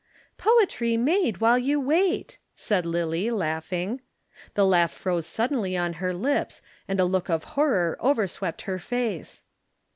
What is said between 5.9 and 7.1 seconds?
her lips, and a